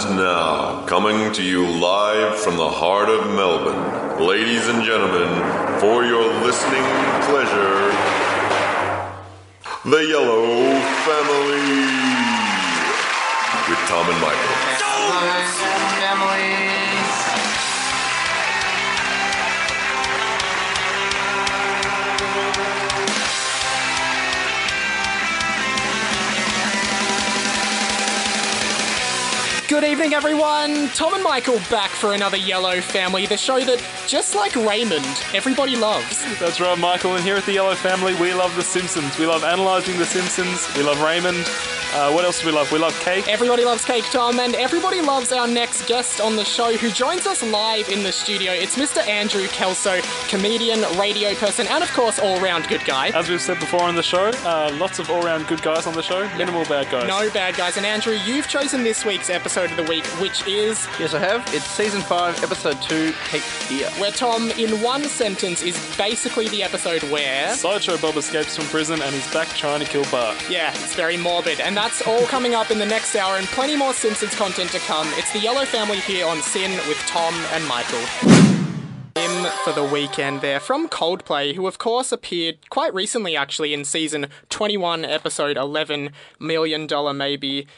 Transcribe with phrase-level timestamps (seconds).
[0.00, 5.28] And now, coming to you live from the heart of Melbourne, ladies and gentlemen,
[5.80, 6.84] for your listening
[7.26, 7.90] pleasure,
[9.84, 11.78] the Yellow Family
[13.68, 14.57] with Tom and Michael.
[29.78, 30.88] Good evening, everyone.
[30.88, 35.76] Tom and Michael back for another Yellow Family, the show that, just like Raymond, everybody
[35.76, 36.18] loves.
[36.40, 37.14] That's right, Michael.
[37.14, 39.16] And here at the Yellow Family, we love The Simpsons.
[39.16, 40.66] We love analysing The Simpsons.
[40.76, 41.46] We love Raymond.
[41.94, 42.70] Uh, what else do we love?
[42.70, 43.26] We love cake.
[43.28, 47.26] Everybody loves Cake Tom, and everybody loves our next guest on the show who joins
[47.26, 48.52] us live in the studio.
[48.52, 49.04] It's Mr.
[49.08, 53.08] Andrew Kelso, comedian, radio person, and of course, all round good guy.
[53.08, 56.02] As we've said before on the show, uh, lots of all-round good guys on the
[56.02, 57.08] show, minimal bad guys.
[57.08, 57.78] No bad guys.
[57.78, 61.42] And Andrew, you've chosen this week's episode of the week, which is Yes, I have.
[61.54, 63.88] It's season five, episode two, Cape Fear.
[64.00, 67.54] where Tom, in one sentence, is basically the episode where.
[67.54, 70.36] Sideshow Bob escapes from prison and he's back trying to kill Bart.
[70.50, 71.60] Yeah, it's very morbid.
[71.60, 74.80] And that's all coming up in the next hour and plenty more Simpsons content to
[74.80, 75.06] come.
[75.12, 78.00] It's the Yellow Family here on SYN with Tom and Michael.
[79.14, 83.84] Hymn for the weekend there from Coldplay, who of course appeared quite recently actually in
[83.84, 87.68] season 21, episode 11, Million Dollar Maybe.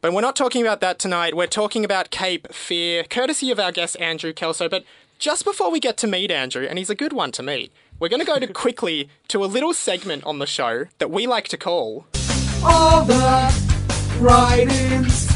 [0.00, 1.36] But we're not talking about that tonight.
[1.36, 4.68] We're talking about Cape Fear, courtesy of our guest Andrew Kelso.
[4.68, 4.82] But
[5.20, 8.08] just before we get to meet Andrew, and he's a good one to meet, we're
[8.08, 11.46] going to go to quickly to a little segment on the show that we like
[11.46, 12.06] to call
[12.64, 13.52] all the
[14.20, 15.26] write-ins,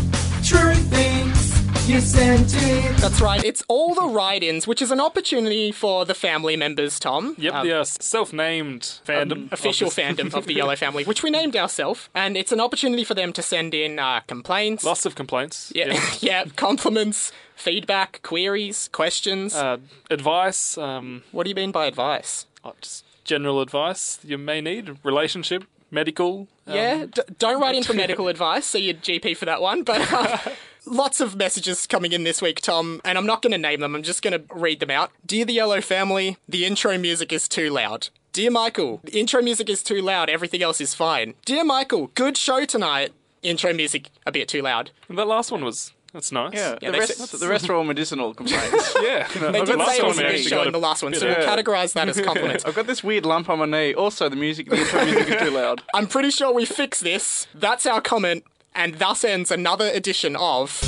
[0.49, 2.95] true things you sent in.
[2.97, 3.43] That's right.
[3.45, 7.35] It's all the write-ins, which is an opportunity for the family members, Tom.
[7.39, 9.47] Yep, Um, the uh, self-named fandom.
[9.47, 12.61] of Official this- fandom of the Yellow Family, which we named ourselves, and it's an
[12.61, 15.73] opportunity for them to send in uh, complaints, Lots of complaints.
[15.75, 19.55] yeah, yeah, compliments, feedback, queries, questions.
[19.55, 19.79] Uh,
[20.11, 22.47] advice, um, what do you mean by advice?
[22.65, 26.49] uh, just general advice you may need, relationship, medical.
[26.67, 28.67] um, yeah, d- don't write in for medical advice.
[28.67, 29.85] See your GP for that one.
[29.85, 30.39] But uh,
[30.87, 33.95] lots of messages coming in this week, Tom, and I'm not going to name them.
[33.95, 35.13] I'm just going to read them out.
[35.25, 38.09] Dear the Yellow Family, the intro music is too loud.
[38.33, 40.29] Dear Michael, the intro music is too loud.
[40.31, 41.35] Everything else is fine.
[41.45, 43.13] Dear Michael, good show tonight.
[43.43, 44.91] Intro music a bit too loud.
[45.09, 46.53] That last one was, that's nice.
[46.53, 48.93] Yeah, Yeah, the, rest, said- the rest are all medicinal complaints.
[49.03, 49.29] Yeah.
[49.35, 50.57] You know, They I've did got say it one was a on good actually show
[50.57, 51.39] got in the last one, so Yeah.
[51.39, 52.65] we'll categorise that as compliments.
[52.67, 53.95] I've got this weird lump on my knee.
[53.95, 55.83] Also, the music, the intro music is too loud.
[55.95, 57.47] I'm pretty sure we fixed this.
[57.55, 58.43] That's our comment,
[58.75, 60.81] and thus ends another edition of.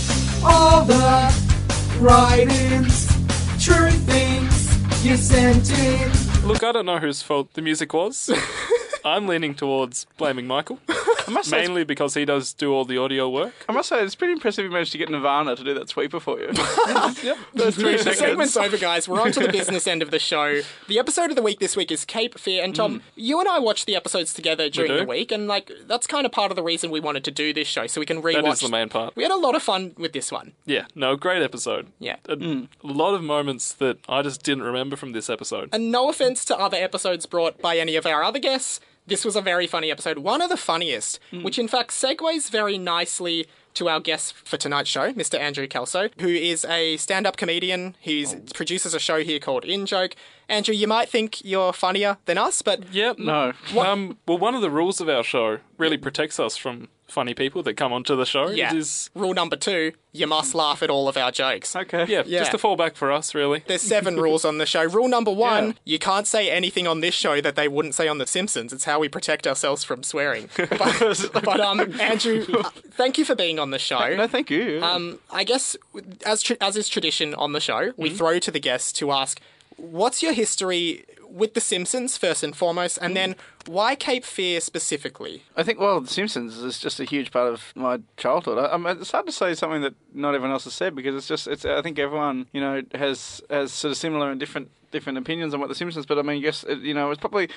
[0.45, 1.33] All the
[2.01, 3.07] write-ins,
[3.65, 6.11] true things you sent in.
[6.49, 8.31] Look, I don't know whose fault the music was.
[9.05, 10.79] I'm leaning towards blaming Michael,
[11.31, 13.53] I must say, mainly because he does do all the audio work.
[13.69, 16.21] I must say, it's pretty impressive you managed to get Nirvana to do that sweeper
[16.21, 16.51] for you.
[17.23, 17.39] Yep.
[17.55, 18.19] Those three The seconds.
[18.19, 19.09] segment's over, guys.
[19.09, 20.63] We're on to the business end of the show.
[20.89, 22.65] The episode of the week this week is Cape Fear.
[22.65, 22.99] And Tom, hmm.
[23.15, 24.99] you and I watched the episodes together during do.
[24.99, 27.53] the week, and like that's kind of part of the reason we wanted to do
[27.53, 28.43] this show, so we can rewatch.
[28.43, 29.15] That is the main part.
[29.17, 30.53] We had a lot of fun with this one.
[30.65, 31.89] Yeah, no, great episode.
[31.99, 32.17] Yeah.
[32.27, 35.69] A, a lot of moments that I just didn't remember from this episode.
[35.73, 39.37] And no offense to other episodes brought by any of our other guests, this was
[39.37, 40.19] a very funny episode.
[40.19, 41.43] One of the funniest, hmm.
[41.43, 45.39] which in fact segues very nicely to our guest for tonight's show, Mr.
[45.39, 47.97] Andrew Kelso, who is a stand up comedian.
[48.01, 48.41] He oh.
[48.55, 50.17] produces a show here called In Joke.
[50.51, 53.19] Andrew, you might think you're funnier than us, but Yep.
[53.19, 53.53] No.
[53.79, 57.61] Um, well, one of the rules of our show really protects us from funny people
[57.65, 58.51] that come onto the show.
[58.51, 58.71] yeah.
[58.73, 61.75] It is, Rule number two you must laugh at all of our jokes.
[61.77, 62.05] Okay.
[62.09, 62.41] yeah, Yeah.
[62.41, 63.63] just a fallback for us, really.
[63.67, 64.83] There's seven rules on the show.
[64.85, 65.73] Rule number one Yeah.
[65.85, 68.73] you can't say anything on this show that they wouldn't say on The Simpsons.
[68.73, 70.49] It's how we protect ourselves from swearing.
[70.57, 74.15] But, but um, Andrew, uh, thank you for being on the show.
[74.17, 74.81] No, thank you.
[74.83, 75.77] Um, I guess,
[76.27, 78.03] as tr- as is tradition on the show, Mm-hmm.
[78.03, 79.41] we throw to the guests to ask,
[79.81, 83.37] "What's your history with The Simpsons first and foremost, and then
[83.67, 87.73] why Cape Fear specifically?" I think, well, The Simpsons is just a huge part of
[87.75, 88.59] my childhood.
[88.59, 91.29] I, I it's hard to say something that not everyone else has said because it's
[91.29, 91.65] just, it's.
[91.65, 95.61] I think everyone, you know, has has sort of similar and different different opinions on
[95.61, 96.07] what The Simpsons.
[96.07, 97.49] But I mean, yes, it, you know, it's probably.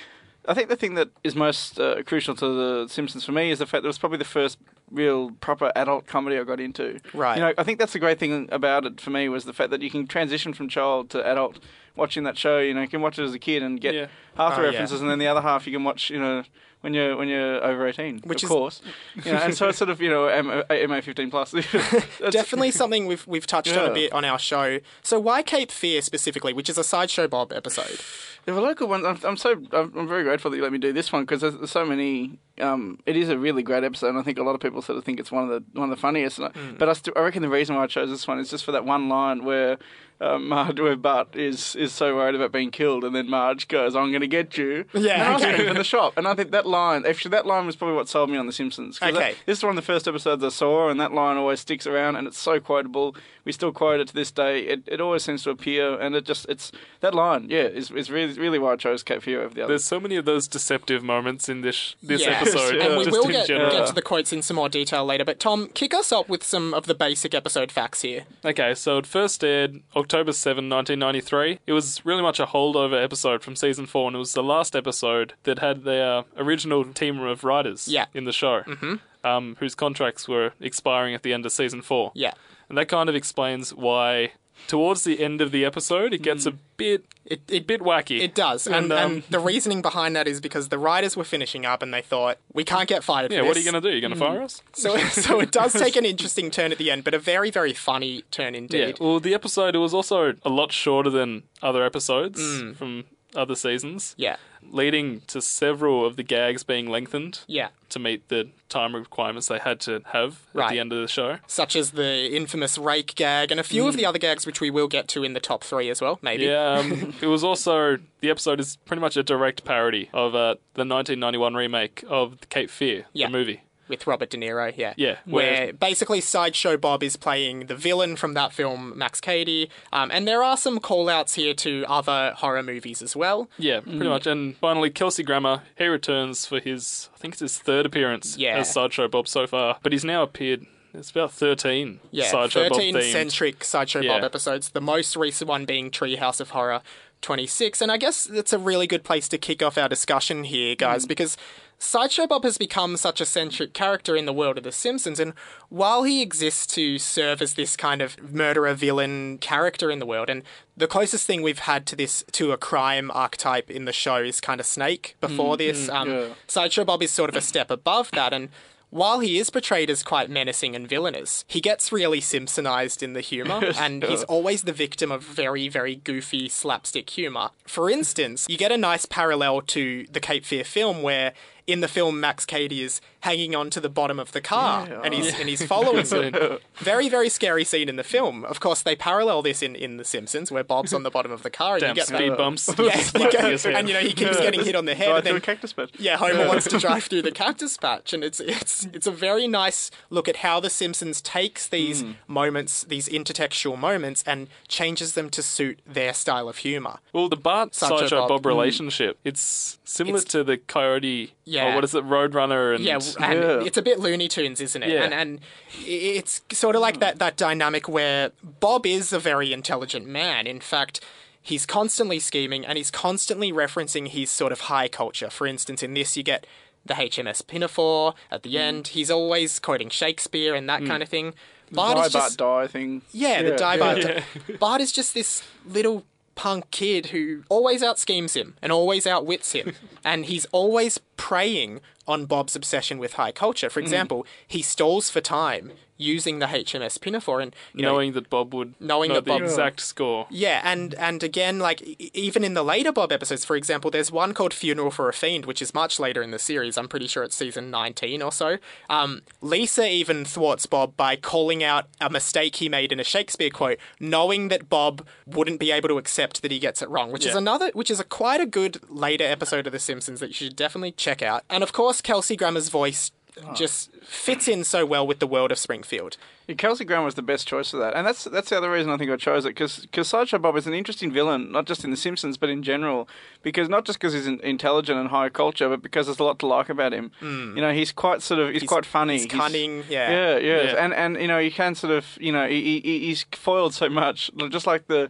[0.45, 3.59] I think the thing that is most uh, crucial to The Simpsons for me is
[3.59, 4.57] the fact that it was probably the first
[4.91, 6.99] real proper adult comedy I got into.
[7.13, 7.35] Right.
[7.35, 9.71] You know, I think that's the great thing about it for me was the fact
[9.71, 11.59] that you can transition from child to adult
[11.95, 12.59] watching that show.
[12.59, 14.07] You know, you can watch it as a kid and get Yeah.
[14.37, 14.69] half the Oh, yeah.
[14.71, 16.09] references, and then the other half you can watch.
[16.09, 16.43] You know,
[16.81, 18.81] when you're when you're over eighteen, Which of is- course.
[19.23, 20.27] You know, and so it's sort of you know
[20.69, 21.51] MA fifteen plus.
[22.31, 24.79] Definitely something we've we've touched on a bit on our show.
[25.01, 27.99] So why Cape Fear specifically, which is a sideshow Bob episode?
[28.45, 29.05] There were local ones.
[29.05, 31.41] I'm, I'm so I'm, I'm very grateful that you let me do this one because
[31.41, 34.43] there's, there's so many um, it is a really great episode, and I think a
[34.43, 36.39] lot of people sort of think it's one of the one of the funniest.
[36.39, 36.77] I- Mm.
[36.77, 38.71] But I, st- I reckon the reason why I chose this one is just for
[38.73, 39.77] that one line where.
[40.21, 43.93] Um, Marge, where Bart is, is so worried about being killed, and then Marge goes,
[43.93, 45.67] "I'm going to get you." Yeah, and I was okay.
[45.67, 48.29] in the shop, and I think that line, actually, that line was probably what sold
[48.29, 48.99] me on The Simpsons.
[48.99, 49.35] 'Cause that- Okay.
[49.47, 52.15] this is one of the first episodes I saw, and that line always sticks around,
[52.15, 53.17] and it's so quotable.
[53.45, 54.61] We still quote it to this day.
[54.61, 58.09] It, it always seems to appear, and it just it's that line, yeah, is, is
[58.09, 59.69] really really why I chose Cape Fear over the others.
[59.69, 62.39] There's so many of those deceptive moments in this this Yeah.
[62.41, 62.75] episode.
[62.75, 65.25] and we just will get, get to the quotes in some more detail later.
[65.25, 68.23] But Tom, kick us up with some of the basic episode facts here.
[68.45, 71.59] Okay, so it first aired October 7, 1993.
[71.67, 74.75] It was really much a holdover episode from season 4, and it was the last
[74.75, 78.05] episode that had their original team of writers Yeah.
[78.13, 78.95] in the show, mm-hmm.
[79.27, 82.11] um, whose contracts were expiring at the end of season 4.
[82.15, 82.33] Yeah.
[82.73, 84.31] And that kind of explains why,
[84.65, 86.57] towards the end of the episode, it gets a hmm.
[86.75, 88.19] bit, It, it, bit wacky.
[88.19, 88.65] it does.
[88.65, 91.83] And, And, um, and the reasoning behind that is because the writers were finishing up
[91.83, 93.95] and they thought, we can't get fired yeah, what are you going to do?
[93.95, 94.45] You're going to fire hmm.
[94.45, 94.63] us?
[94.73, 97.73] So, so it does take an interesting turn at the end, but a very, very
[97.73, 98.97] funny turn indeed.
[98.99, 99.05] Yeah.
[99.05, 102.71] Well, the episode it was also a lot shorter than other episodes hmm.
[102.71, 103.03] from
[103.35, 104.15] other seasons.
[104.17, 104.37] Yeah.
[104.71, 107.69] Leading to several of the gags being lengthened Yeah.
[107.89, 111.37] to meet the time requirements they had to have at the end of the show.
[111.47, 114.69] Such as the infamous rake gag and a few of the other gags, which we
[114.71, 116.45] will get to in the top three as well, maybe.
[116.45, 120.55] Yeah, um, it was also the episode is pretty much a direct parody of uh,
[120.73, 123.27] the 1991 remake of Cape Fear, Yeah.
[123.27, 123.61] the movie.
[123.93, 124.93] With Robert De Niro, yeah.
[124.97, 129.69] Yeah, Where where- basically Sideshow Bob is playing the villain from that film, Max Cady.
[129.91, 133.49] Um, and there are some call outs here to other horror movies as well.
[133.57, 134.25] Yeah, pretty much.
[134.25, 138.57] And finally, Kelsey Grammer he returns for his I think it's his third appearance Yeah.
[138.57, 140.65] as Sideshow Bob so far, but he's now appeared.
[140.95, 144.13] It's about 13 Yeah, Sideshow Bob 13 centric Sideshow Yeah.
[144.15, 144.69] Bob episodes.
[144.69, 146.81] The most recent one being Treehouse of Horror
[147.23, 147.81] 26.
[147.81, 151.05] And I guess that's a really good place to kick off our discussion here, guys,
[151.07, 151.35] because
[151.79, 155.19] Sideshow Bob has become such a centric character in the world of The Simpsons.
[155.19, 155.33] And
[155.69, 160.29] while he exists to serve as this kind of murderer villain character in the world,
[160.29, 160.43] and
[160.77, 164.39] the closest thing we've had to this, to a crime archetype in the show is
[164.39, 165.89] kind of Snake before this.
[165.89, 166.27] Um, yeah.
[166.47, 168.49] Sideshow Bob is sort of a step above that, and
[168.93, 173.21] while he is portrayed as quite menacing and villainous, he gets really Simpsonized in the
[173.21, 177.49] humour, and he's always the victim of very, very goofy slapstick humour.
[177.65, 181.33] For instance, you get a nice parallel to the Cape Fear film where.
[181.65, 185.13] In the film, Max Cady is hanging on to the bottom of the car and
[185.13, 186.57] he's and he's following them.
[186.75, 188.43] Very, very scary scene in the film.
[188.45, 191.43] Of course, they parallel this in, in The Simpsons, where Bob's on the bottom of
[191.43, 192.69] the car and Damn you get speed that, bumps.
[192.77, 195.07] yeah, you get- and you know he keeps getting hit on the head.
[195.07, 195.89] Drive through then, a cactus bed.
[195.97, 199.47] yeah, Homer wants to drive through the cactus patch, and it's it's it's a very
[199.47, 202.11] nice look at how The Simpsons takes these hmm.
[202.27, 206.97] moments, these intertextual moments, and changes them to suit their style of humor.
[207.13, 208.29] Well, the Bart Sideshow Sideshow Bob.
[208.29, 208.47] Bob, hmm.
[208.47, 211.71] relationship, it's similar It's- to the Coyote, Oh, yeah.
[211.71, 213.67] or what is it, Roadrunner and Yeah, and Yeah.
[213.67, 214.89] it's a bit Looney Tunes, isn't it?
[214.89, 215.03] Yeah.
[215.03, 215.39] And and
[215.85, 220.47] it's sort of like that that dynamic where Bob is a very intelligent man.
[220.47, 221.01] In fact.
[221.45, 225.29] He's constantly scheming and he's constantly referencing his sort of high culture.
[225.29, 226.47] For instance, in this, you get
[226.85, 228.59] the HMS Pinafore at the mm.
[228.59, 228.87] end.
[228.89, 230.87] He's always quoting Shakespeare and that mm.
[230.87, 231.33] kind of thing.
[231.71, 233.01] Bart Die is Bart just die thing.
[233.11, 234.23] Yeah, the die Bart.
[234.59, 236.05] Bart is just this little
[236.35, 239.73] punk kid who always out schemes him and always outwits him.
[240.03, 243.69] and he's always preying on Bob's obsession with high culture.
[243.69, 243.83] For mm.
[243.83, 245.71] example, he stalls for time
[246.03, 249.31] using the HMS Pinafore and you know, knowing that Bob would Knowing know that the
[249.31, 250.27] Bob- exact score.
[250.29, 251.81] yeah, and and again, like
[252.13, 255.45] even in the later Bob episodes, for example, there's one called "Funeral for a Fiend,"
[255.45, 256.77] which is much later in the series.
[256.77, 258.57] I'm pretty sure it's season 19 or so.
[258.89, 263.49] Um, Lisa even thwarts Bob by calling out a mistake he made in a Shakespeare
[263.49, 267.11] quote, knowing that Bob wouldn't be able to accept that he gets it wrong.
[267.11, 270.27] Which is another, which is a quite a good later episode of The Simpsons that
[270.27, 271.43] you should definitely check out.
[271.49, 273.11] And of course, Kelsey Grammer's voice.
[273.55, 276.17] Just fits in so well with the world of Springfield.
[276.47, 278.91] Yeah, Kelsey Grammer was the best choice for that, and that's that's the other reason
[278.91, 281.89] I think I chose it because Sideshow Bob is an interesting villain, not just in
[281.89, 283.07] The Simpsons but in general.
[283.41, 286.47] Because not just because he's intelligent and high culture, but because there's a lot to
[286.47, 287.11] like about him.
[287.19, 287.55] Hmm.
[287.55, 289.17] You know, he's quite sort of he's, quite funny.
[289.17, 290.11] He's cunning, yeah.
[290.11, 290.83] yeah, yeah, Yeah.
[290.83, 293.89] and and you know you can sort of you know he, he, he's foiled so
[293.89, 295.09] much, just like the.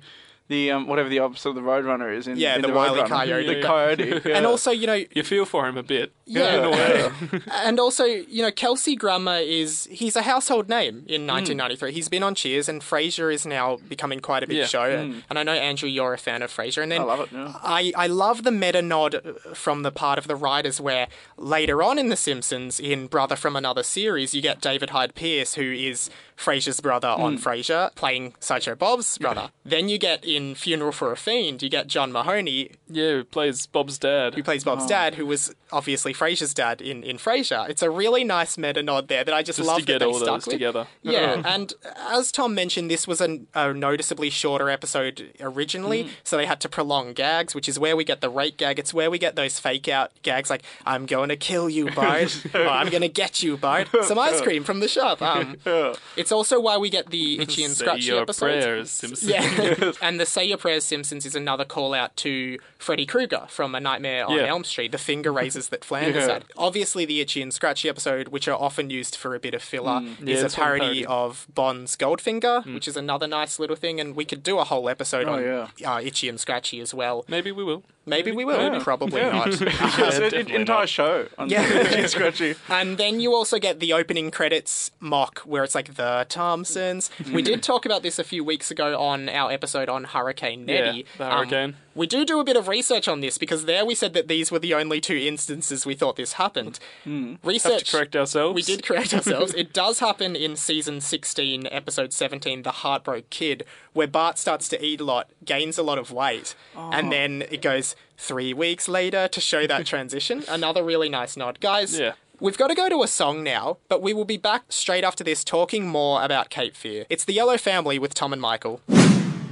[0.49, 2.99] The um, whatever the opposite of the Roadrunner is in Yeah, in the Wile E.
[2.99, 3.07] Roadrunner.
[3.07, 3.45] Coyote.
[3.47, 3.61] the Yeah.
[3.65, 4.37] coyote, yeah.
[4.37, 6.11] And also, you know, You feel for him a bit.
[6.25, 6.57] Yeah.
[6.57, 7.39] In a way.
[7.53, 11.09] and also, you know, Kelsey Grammer is he's a household name Hmm.
[11.13, 11.93] in 1993.
[11.93, 14.65] He's been on Cheers, and Frasier is now becoming quite a big Yeah.
[14.65, 14.83] show.
[15.29, 17.09] And I know Andrew, you're a fan of Frasier, and then Hmm.
[17.09, 17.53] I love it, yeah.
[17.63, 21.07] I, I love the meta nod uh, from the part of the writers where
[21.37, 25.53] later on in The Simpsons, in Brother from Another Series, you get David Hyde Pierce,
[25.55, 26.09] who is
[26.43, 27.21] Frasier's brother Hmm.
[27.23, 29.49] on Frasier, playing Sideshow Bob's brother.
[29.65, 33.65] then you get in Funeral for a Fiend, you get John Mahoney, Yeah, who plays
[33.65, 34.35] Bob's dad.
[34.35, 34.75] who plays Oh.
[34.75, 37.67] Bob's dad, who was obviously Frasier's dad in, in Frasier.
[37.69, 39.99] It's a really nice meta nod there that I just, Just love to get that
[39.99, 40.53] they all stuck those with.
[40.55, 40.87] together.
[41.01, 46.09] Yeah, and as Tom mentioned, this was an, a noticeably shorter episode originally, Mm.
[46.23, 48.79] so they had to prolong gags, which is where we get the rake gag.
[48.79, 52.45] It's where we get those fake out gags like "I'm going to kill you, Bart,"
[52.53, 55.21] or "I'm going to get you, Bart." Some ice cream from the shop.
[55.21, 55.57] Um,
[56.17, 58.39] it's also why we get the itchy and Say scratchy your episodes.
[58.65, 59.29] prayers, Simpson.
[59.29, 63.73] Yeah, and the Say Your Prayers Simpsons is another call out to Freddy Krueger from
[63.75, 64.47] A Nightmare on Yeah.
[64.47, 66.33] Elm Street, the finger razors that Flanders Yeah.
[66.33, 66.45] had.
[66.57, 70.01] Obviously, the Itchy and Scratchy episode, which are often used for a bit of filler,
[70.01, 70.27] Mm.
[70.27, 71.03] Yeah, is a it's one parody, parody.
[71.05, 71.09] Mm.
[71.09, 74.89] of Bond's Goldfinger, which is another nice little thing, and we could do a whole
[74.89, 75.43] episode Oh, on
[75.77, 75.93] yeah.
[75.93, 77.23] uh, Itchy and Scratchy as well.
[77.27, 77.83] Maybe we will.
[78.05, 79.47] Maybe we will, probably not.
[79.61, 80.89] Yes, Yeah, an entire not.
[80.89, 81.63] show on Yeah.
[81.65, 82.55] Itchy Scratchy.
[82.67, 87.09] And then you also get the opening credits mock where it's like the Thompsons.
[87.33, 87.45] We Mm.
[87.45, 90.99] did talk about this a few weeks ago on our episode on Hurricane Neddy.
[90.99, 91.75] Yeah, the Um, hurricane.
[91.95, 94.51] we do do a bit of research on this because there we said that these
[94.51, 96.79] were the only two instances we thought this happened.
[97.05, 98.55] Have Research to correct ourselves.
[98.55, 99.53] we did correct ourselves.
[99.63, 104.83] it does happen in season 16, episode 17, The Heartbroken Kid, where Bart starts to
[104.85, 109.27] eat a lot, gains a lot of weight, and then it goes three weeks later
[109.27, 110.43] to show that transition.
[110.47, 111.59] Another really nice nod.
[111.59, 112.13] Guys, Yeah.
[112.43, 115.23] We've got to go to a song now, but we will be back straight after
[115.23, 117.05] this talking more about Cape Fear.
[117.09, 118.81] It's the Yellow Family with Tom and Michael.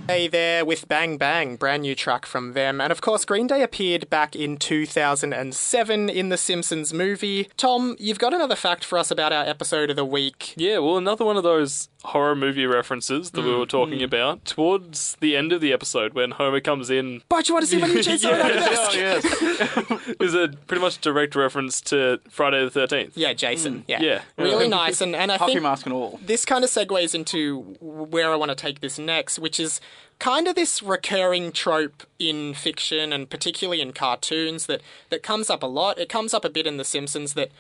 [0.08, 2.82] Hey there with Bang Bang, brand new track from them.
[2.82, 7.48] And of course, Green Day appeared back in 2007 in the Simpsons movie.
[7.56, 10.54] Tom, you've got another fact for us about our episode of the week.
[10.58, 14.44] Yeah, well, another one of those horror movie references that Mm, we were talking about.
[14.46, 17.78] Towards the end of the episode, when Homer comes in, But you want to see
[17.80, 18.92] when new chase someone out of the desk?
[18.94, 20.16] Oh, yes.
[20.20, 23.16] is a pretty much direct reference to Friday the Thirteenth.
[23.16, 23.86] Yeah, Jason.
[23.88, 24.02] Yeah.
[24.02, 24.22] Yeah.
[24.38, 25.00] Really nice.
[25.02, 26.20] And, and I Hockey think mask and all.
[26.26, 29.80] this kind of segues into where I want to take this next, which is
[30.18, 35.62] kind of this recurring trope in fiction and particularly in cartoons that, that comes up
[35.64, 36.00] a lot.
[36.00, 37.52] It comes up a bit in The Simpsons that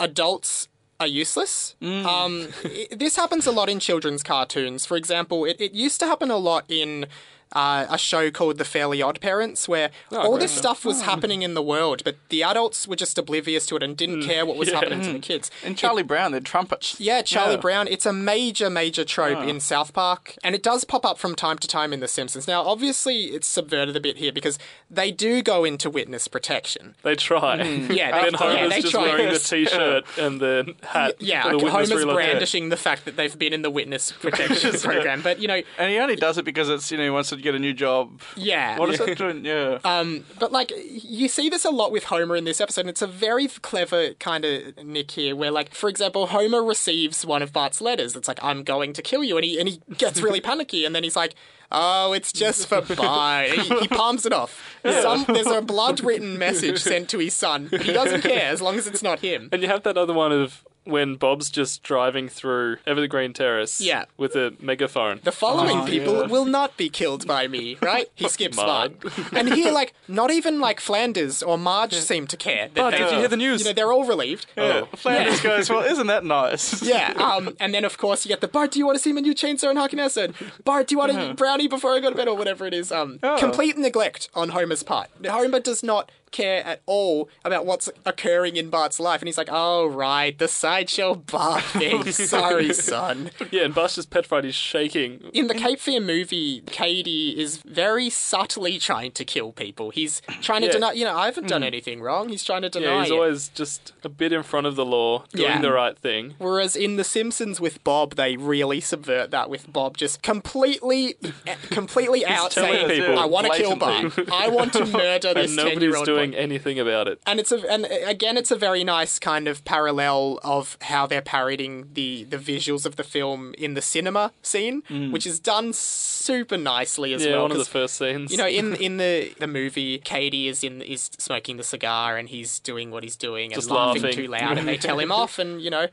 [0.00, 0.68] adults
[1.02, 1.74] are useless.
[1.82, 4.86] Um, i this happens a lot in children's cartoons.
[4.86, 7.06] For example, it, it used to happen a lot in.
[7.52, 11.04] Uh, a show called The Fairly Odd Parents, where oh, all this stuff was hmm.
[11.04, 14.28] happening in the world, but the adults were just oblivious to it and didn't hmm.
[14.28, 14.76] care what was yeah.
[14.76, 15.20] happening to the hmm.
[15.20, 15.50] kids.
[15.64, 16.98] And Charlie Brown, they're trumpets.
[16.98, 17.60] Yeah, Charlie Yeah.
[17.60, 17.88] Brown.
[17.88, 19.46] It's a major, major trope ah.
[19.46, 22.48] in South Park, and it does pop up from time to time in The Simpsons.
[22.48, 24.58] Now, obviously, it's subverted a bit here because
[24.90, 26.94] they do go into witness protection.
[27.02, 27.62] They try.
[27.92, 29.02] Yeah, they, then Homer's yeah, they just try.
[29.02, 31.16] wearing the t-shirt and the hat.
[31.18, 32.14] yeah, for the Homer's relocate.
[32.14, 35.90] brandishing the fact that they've been in the witness protection program, but you know, And
[35.90, 38.20] he only does it because it's, you know, he wants to get a new job.
[38.36, 38.78] yeah.
[38.78, 39.44] What is it doing?
[39.44, 39.78] Yeah.
[39.84, 42.82] Um, but like you see this a lot with Homer in this episode.
[42.82, 47.26] And it's a very clever kind of nick here, where like for example, Homer receives
[47.26, 48.16] one of Bart's letters.
[48.16, 50.94] It's like I'm going to kill you, and he and he gets really panicky, and
[50.94, 51.34] then he's like.
[51.74, 53.48] Oh, it's just for Bart.
[53.48, 54.76] he, he palms it off.
[54.84, 57.70] Some, there's a blood-written message sent to his son.
[57.70, 59.48] He doesn't care as long as it's not him.
[59.50, 64.04] And you have that other one of when Bob's just driving through Evergreen Terrace Yeah.
[64.16, 65.20] with a megaphone.
[65.22, 66.26] The following Oh, people yeah.
[66.26, 68.08] will not be killed by me, right?
[68.14, 68.98] He skips Marge.
[69.00, 69.14] Bart.
[69.32, 72.66] And here, like, not even like Flanders or Marge seem to care.
[72.68, 73.60] that Bart, they- did you hear the news?
[73.60, 74.46] You know, they're all relieved.
[74.56, 74.82] yeah.
[74.96, 76.82] Flanders goes, well, isn't that nice?
[76.92, 78.72] Yeah, um, and then of course you get the Bart.
[78.72, 80.34] Do you want to see my new chainsaw and Harkin acid?
[80.64, 82.90] Bart, do you want a brownie before I go to bed or whatever it is?
[82.90, 85.08] Um, complete neglect on Homer's part.
[85.26, 89.48] Homer does not care at all about what's occurring in Bart's life, and he's like,
[89.50, 92.10] "Oh right, the sideshow Bart thing.
[92.10, 94.44] Sorry, son." yeah, and Bart's just petrified.
[94.44, 95.30] He's shaking.
[95.32, 99.90] In the Cape Fear movie, Cady is very subtly trying to kill people.
[99.90, 100.72] He's trying to Yeah.
[100.72, 101.66] deny, you know, I haven't done mm.
[101.66, 102.28] anything wrong.
[102.28, 103.14] He's trying to deny Yeah, he's it.
[103.14, 105.60] always just a bit in front of the law, doing Yeah.
[105.60, 106.34] the right thing.
[106.38, 111.16] Whereas in The Simpsons with Bob, they really subvert that with Bob just completely,
[111.70, 114.00] completely out telling saying, people "I want to kill Bart.
[114.02, 114.32] blatantly.
[114.32, 117.20] I want to murder this And nobody's ten-year-old doing boy." anything about it.
[117.26, 121.20] And it's a, and again, it's a very nice kind of parallel of how they're
[121.22, 126.56] parodying the the visuals of the film in the cinema scene, which is done super
[126.56, 127.26] nicely as Mm.
[127.26, 127.42] Yeah, well.
[127.42, 128.30] one of the first scenes.
[128.30, 132.28] you know, in in the the movie, Cady is in is smoking the cigar and
[132.28, 134.16] he's doing what he's doing and Just laughing, laughing.
[134.16, 135.38] too loud, and they tell him off.
[135.42, 135.86] And you know,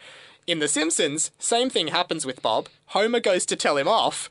[0.47, 2.67] in The Simpsons, same thing happens with Bob.
[2.87, 4.29] Homer goes to tell him off.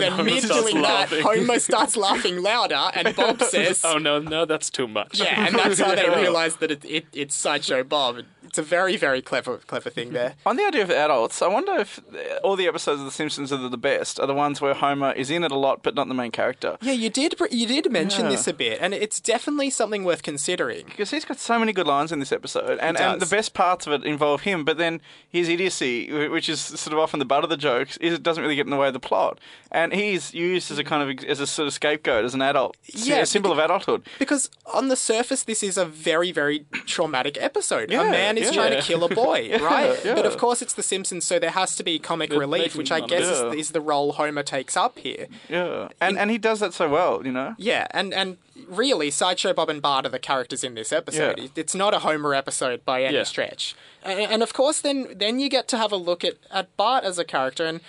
[0.00, 1.08] Then, mid doing that.
[1.10, 5.18] Homer starts laughing louder, and Bob says, oh no, no, that's too much.
[5.20, 8.22] "Yeah," and that's how they realise that it, it, it's sideshow Bob.
[8.44, 10.14] It's a very, very clever, clever thing mhm.
[10.14, 10.34] there.
[10.44, 12.00] On the idea of adults, I wonder if
[12.42, 15.12] all the episodes of The Simpsons that are the best are the ones where Homer
[15.12, 16.76] is in it a lot but not the main character.
[16.80, 17.34] Yeah, you did.
[17.50, 18.30] You did mention Yeah.
[18.32, 20.86] this a bit, and it's definitely something worth considering.
[20.86, 23.86] Because he's got so many good lines in this episode, and, and the best parts
[23.86, 24.64] of it involve him.
[24.64, 28.14] But then his idiocy, which is sort of often the butt of the jokes, is
[28.14, 29.38] it doesn't really get in the way of the plot.
[29.70, 32.76] And he's used as a kind of as a sort of scapegoat as an adult,
[32.84, 34.02] Yeah, a symbol of adulthood.
[34.18, 37.90] Because on the surface, this is a very, very traumatic episode.
[37.90, 38.62] a Yeah, man is yeah.
[38.62, 39.98] trying to kill a boy, right?
[40.04, 40.14] yeah.
[40.14, 42.92] But of course, it's The Simpsons, so there has to be comic They're relief, which
[42.92, 45.26] I guess is, is the role Homer takes up here.
[45.48, 47.54] Yeah, and and he does that so well, you know.
[47.58, 51.38] Yeah, and and really, Sideshow Bob and Bart are the characters in this episode.
[51.38, 51.48] Yeah.
[51.56, 53.74] It's not a Homer episode by any stretch.
[54.02, 57.04] And, and of course, then then you get to have a look at at Bart
[57.04, 57.80] as a character, and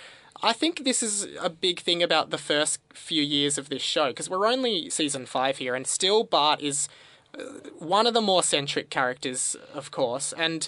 [0.41, 4.09] I think this is a big thing about the first few years of this show
[4.09, 6.89] because we're only season five here, and still Bart is
[7.79, 10.67] one of the more centric characters, of course, and.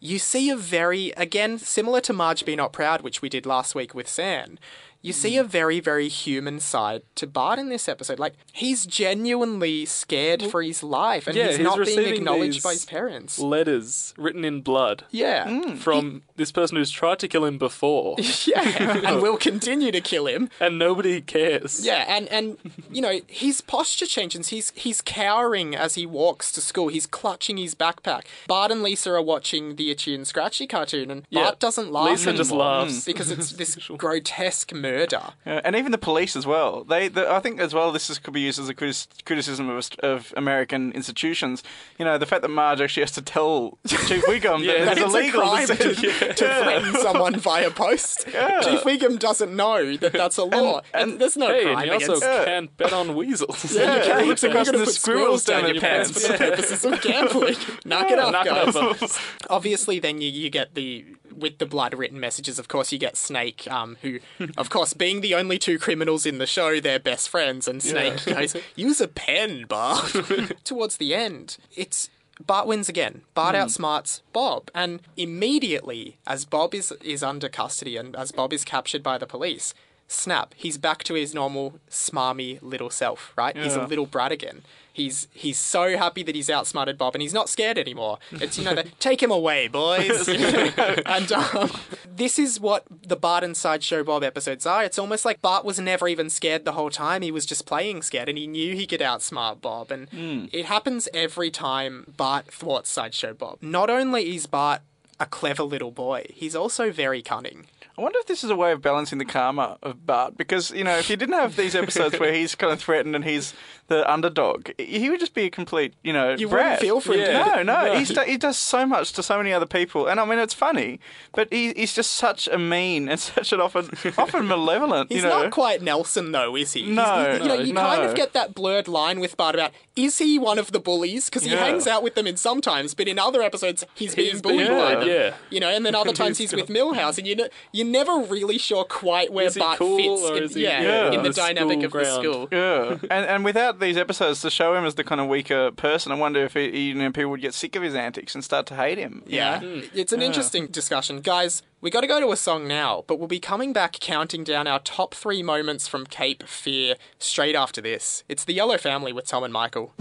[0.00, 3.74] You see a very, again, similar to Marge Be Not Proud, which we did last
[3.74, 4.58] week with San.
[5.04, 5.40] You see mm.
[5.40, 8.18] a very, very human side to Bart in this episode.
[8.18, 12.72] Like, he's genuinely scared for his life, and yeah, he's he's not being acknowledged by
[12.72, 13.38] his parents.
[13.38, 15.74] Letters written in blood Yeah.
[15.76, 16.20] from mm.
[16.36, 18.62] this person who's tried to kill him before, Yeah.
[19.06, 20.48] and will continue to kill him.
[20.58, 21.84] and nobody cares.
[21.84, 22.56] Yeah, and, and
[22.90, 24.48] you know, his posture changes.
[24.48, 26.88] He's he's cowering as he walks to school.
[26.88, 28.22] He's clutching his backpack.
[28.48, 31.42] Bart and Lisa are watching the Itchy and Scratchy cartoon, and Yeah.
[31.42, 33.04] Bart doesn't laugh Lisa just laughs.
[33.04, 35.20] because it's this grotesque murder.
[35.46, 36.84] Yeah, and even the police as well.
[36.84, 39.68] They, the, I think as well, this is, could be used as a critis- criticism
[39.68, 41.62] of, of American institutions.
[41.98, 44.84] You know, the fact that Marge actually has to tell Chief Wiggum Yeah.
[44.84, 48.24] that That it's it's a illegal crime to to, send- to threaten someone via post.
[48.26, 50.80] Chief Wiggum doesn't know that that's a law.
[50.92, 53.74] And, there's no Hey, crime and you also against can't bet on weasels.
[53.74, 54.26] Yeah, you Yeah, can't.
[54.28, 56.26] looks You're across gonna the squirrels down your your pants pants.
[56.26, 57.56] for the purposes of gambling.
[57.84, 58.76] Knock it off, Knock it guys.
[58.76, 59.36] off.
[59.50, 61.04] Obviously, then you, you get the
[61.36, 62.58] with the blood written messages.
[62.58, 64.20] Of course, you get Snake, um, who,
[64.56, 67.68] of course, being the only two criminals in the show, they're best friends.
[67.68, 70.14] And Snake goes, "Use a pen, Bart."
[70.64, 72.10] Towards the end, it's.
[72.44, 73.22] Bart wins again.
[73.34, 78.64] Bart outsmarts Bob, and immediately, as Bob is is under custody and as Bob is
[78.64, 79.72] captured by the police,
[80.08, 83.56] snap, he's back to his normal smarmy little self, right?
[83.56, 84.62] He's a little brat again.
[84.92, 88.18] He's he's so happy that he's outsmarted Bob and he's not scared anymore.
[88.30, 90.28] It's you know the take him away, boys.
[90.28, 91.70] and um,
[92.06, 94.84] this is what the Bart and Sideshow Bob episodes are.
[94.84, 97.22] It's almost like Bart was never even scared the whole time.
[97.22, 99.90] He was just playing scared and he knew he could outsmart Bob.
[99.90, 100.06] And
[100.52, 103.58] it happens every time Bart thwarts Sideshow Bob.
[103.62, 104.82] Not only is Bart
[105.18, 107.66] a clever little boy, he's also very cunning.
[107.96, 110.82] I wonder if this is a way of balancing the karma of Bart, because you
[110.82, 113.54] know, if you didn't have these episodes where he's kind of threatened and he's
[113.86, 116.64] the underdog, he would just be a complete, you know, You brat.
[116.64, 117.58] wouldn't feel for him, Yeah.
[117.58, 117.64] you?
[117.64, 120.38] No, no, He's, he does so much to so many other people, and I mean,
[120.40, 120.98] it's funny,
[121.34, 125.12] but he, he's just such a mean and such an often, often malevolent.
[125.12, 126.82] He's you know, not quite Nelson, though, is he?
[126.82, 127.80] He's- No, you, you know, you no.
[127.82, 131.26] kind of get that blurred line with Bart about is he one of the bullies?
[131.26, 131.64] Because he Yeah.
[131.64, 134.94] hangs out with them in sometimes, but in other episodes he's being bullied being by
[134.96, 135.08] them.
[135.08, 135.34] yeah.
[135.50, 138.58] You know, and then other times he's with Milhouse, and you know, you're never really
[138.58, 140.54] sure quite where Is he Bart cool fits.
[140.54, 141.12] in, he- yeah, Yeah.
[141.12, 142.48] in the the dynamic school of the school.
[142.50, 146.10] Yeah, and and without these episodes to show him as the kind of weaker person,
[146.12, 148.66] I wonder if he, you know, people would get sick of his antics and start
[148.66, 149.22] to hate him.
[149.26, 149.82] you Yeah, know?
[149.94, 151.62] it's an interesting discussion, guys.
[151.84, 154.66] We got to go to a song now, but we'll be coming back counting down
[154.66, 158.24] our top three moments from Cape Fear straight after this.
[158.26, 159.92] It's the Yellow Family with Tom and Michael.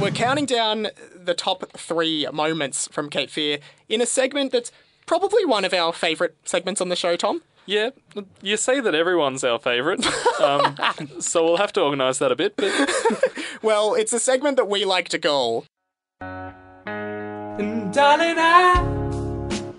[0.00, 4.70] We're counting down the top three moments from Cape Fear in a segment that's
[5.04, 7.42] probably one of our favourite segments on the show, Tom.
[7.66, 7.90] Yeah,
[8.40, 10.06] you say that everyone's our favourite,
[10.40, 10.76] um,
[11.18, 12.54] so we'll have to organise that a bit.
[12.54, 12.70] But
[13.62, 15.64] Well, it's a segment that we like to call.
[16.20, 18.80] And darling, I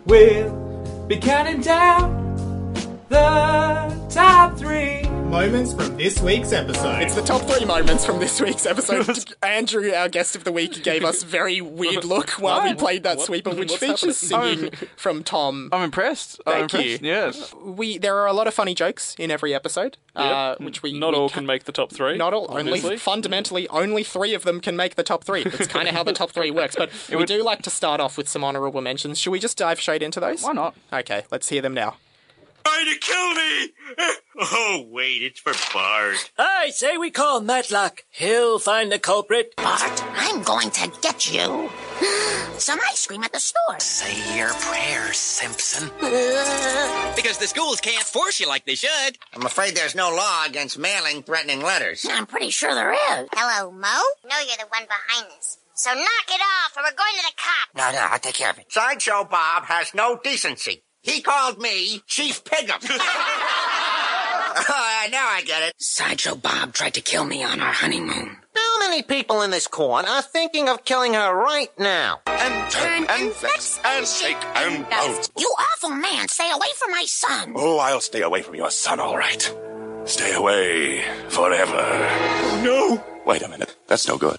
[0.06, 0.63] will
[1.08, 2.74] be counting down
[3.10, 5.03] the top three.
[5.34, 7.02] Moments from this week's episode.
[7.02, 9.34] It's the top three moments from this week's episode.
[9.44, 13.20] Andrew, our guest of the week, gave us very weird look while we played that
[13.20, 15.70] sweeper, which What's features singing from Tom.
[15.74, 16.40] I'm impressed.
[16.46, 17.02] I'm Thank impressed.
[17.02, 17.08] you.
[17.08, 17.54] Yes.
[17.56, 21.14] We there are a lot of funny jokes in every episode, uh, which we not
[21.14, 22.16] we all ca- can make the top three.
[22.16, 22.46] Not all.
[22.56, 22.90] obviously.
[22.90, 25.44] Only fundamentally, only three of them can make the top three.
[25.44, 26.76] That's kind of how the top three works.
[26.76, 29.18] But we do like to start off with some honourable mentions.
[29.18, 30.44] Should we just dive straight into those?
[30.44, 30.76] Why not?
[30.94, 31.98] Okay, let's hear them now.
[32.66, 33.70] Trying to kill me!
[34.36, 36.32] Oh, wait, it's for Bart.
[36.40, 38.04] I say we call Matlock.
[38.10, 39.56] He'll find the culprit.
[39.56, 41.70] Bart, I'm going to get you.
[42.58, 43.80] Some ice cream at the store.
[43.80, 45.92] Say your prayers, Simpson.
[47.16, 49.18] Because the schools can't force you like they should.
[49.36, 52.06] I'm afraid there's no law against mailing threatening letters.
[52.10, 53.30] I'm pretty sure there is.
[53.34, 54.04] Hello, Moe?
[54.28, 55.60] No, you're the one behind this.
[55.76, 57.76] So knock it off, or we're going to the cops.
[57.76, 58.72] No, no, I'll take care of it.
[58.72, 60.84] Sideshow Bob has no decency.
[61.04, 62.80] He called me Chief Pig'em.
[64.70, 65.74] oh, now I get it.
[65.78, 68.38] Sideshow Bob tried to kill me on our honeymoon.
[68.56, 72.22] How many people in this court are thinking of killing her right now?
[72.26, 75.30] And turn and flex and shake and bounce.
[75.38, 77.52] You awful man, stay away from my son.
[77.58, 79.54] Oh, I'll stay away from your son, all right.
[80.06, 81.82] Stay away forever.
[82.64, 83.04] No!
[83.26, 83.76] Wait a minute.
[83.88, 84.38] That's no good.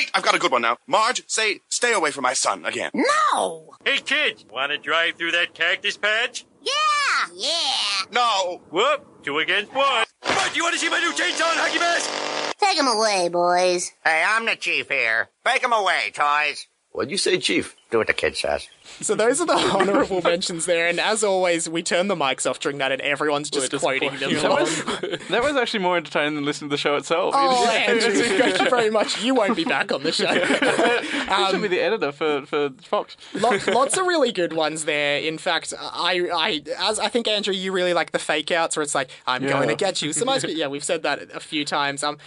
[0.00, 0.78] Wait, I've got a good one now.
[0.86, 2.90] Marge, say, stay away from my son again.
[2.94, 3.74] No!
[3.84, 6.46] Hey, kids, want to drive through that cactus patch?
[6.62, 7.34] Yeah!
[7.34, 8.06] Yeah!
[8.10, 8.62] No!
[8.70, 10.06] Whoop, two against one.
[10.24, 12.56] Marge, you want to see my new chainsaw and hockey mask?
[12.58, 13.92] Take him away, boys.
[14.02, 15.28] Hey, I'm the chief here.
[15.44, 16.66] Take him away, toys.
[16.92, 17.76] What'd you say, Chief?
[17.90, 18.68] Do what the kid says.
[19.00, 22.58] So those are the honourable mentions there, and as always, we turn the mics off
[22.60, 24.32] during that, and everyone's just, just quoting them.
[24.34, 24.84] That was,
[25.28, 27.34] that was actually more entertaining than listening to the show itself.
[27.36, 29.22] Oh, Andrew, thank you very much.
[29.22, 30.26] You won't be back on the show.
[30.28, 33.16] I should be the editor for, for Fox.
[33.34, 35.18] Lots, lots of really good ones there.
[35.20, 38.82] In fact, I, I, as I think Andrew, you really like the fake outs where
[38.82, 39.50] it's like, "I'm Yeah.
[39.52, 42.02] going to get you." So most, yeah, we've said that a few times.
[42.02, 42.18] Um,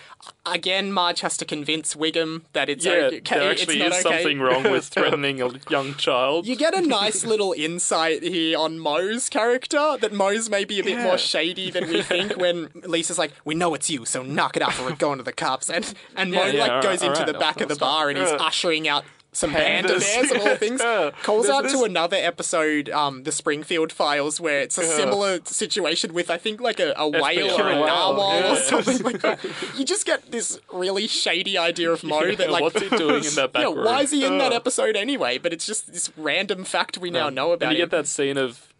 [0.45, 3.19] again, Marge has to convince Wiggum that it's Yeah, okay.
[3.39, 4.17] there actually it's is okay.
[4.21, 6.46] something wrong with threatening a young child.
[6.48, 10.84] You get a nice little insight here on Moe's character that Moe's may be a
[10.84, 11.04] bit Yeah.
[11.04, 14.63] more shady than we think when Lisa's like, We know it's you, so knock it
[14.63, 17.20] off or we're going to the cops and and Moe yeah, like alright, goes into
[17.20, 18.38] alright, the back of the bar and he's uh.
[18.39, 20.00] ushering out some panda Pandas.
[20.00, 20.82] bears of all things.
[20.93, 21.12] Yeah.
[21.24, 26.13] Calls There's out to another episode, um, the Springfield Files, where it's a similar situation
[26.13, 28.54] with I think like a, a whale or a narwhal Yeah.
[28.54, 29.39] or something like that.
[29.78, 33.36] You just get this really shady idea of Moe that like what's he doing in
[33.36, 33.86] that back yeah, room?
[33.86, 35.38] why is he in that episode anyway?
[35.38, 37.89] But it's just this random fact we now know about And you him.
[37.89, 38.73] get that scene of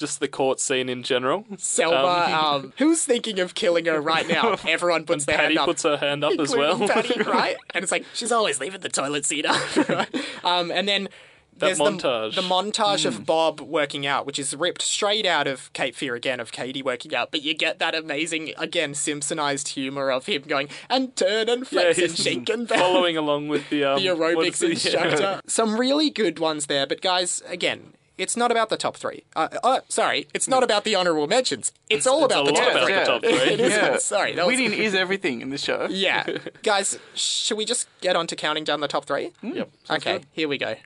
[0.00, 1.44] just the court scene in general.
[1.58, 4.56] Selma, um, who's thinking of killing her right now?
[4.66, 5.66] Everyone puts their Patty hand up.
[5.66, 6.88] puts her hand up as well.
[6.88, 7.56] Patty, right?
[7.74, 9.76] And it's like she's always leaving the toilet seat up.
[9.88, 10.08] right?
[10.42, 11.08] um, and then
[11.56, 12.34] there's the- montage.
[12.36, 16.40] the, montage of Bob working out, which is ripped straight out of Cape Fear again
[16.40, 17.30] of Cady working out.
[17.30, 21.68] But you get that amazing again Simpsonized humor of him going and turn and yeah,
[21.68, 25.42] flex and he's shake and following along with the um, the aerobics the- instructor.
[25.46, 29.24] Some really good ones there, but guys, again, it's not about the top three.
[29.34, 31.72] Uh, uh, sorry, it's not about the honourable mentions.
[31.88, 32.94] It's all It's about a the lot top about three.
[32.94, 33.32] the top three.
[33.54, 33.72] It is.
[33.72, 33.96] Yeah.
[33.98, 35.86] Sorry, that was- Winning is everything in this show.
[35.90, 36.26] yeah,
[36.62, 39.32] guys, should we just get on to counting down the top three?
[39.42, 39.70] Yep.
[39.90, 40.76] Okay, here we go.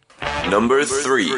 [0.48, 1.30] Number three.